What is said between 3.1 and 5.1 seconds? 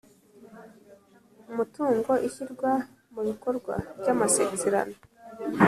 mu bikorwa ry amasezerano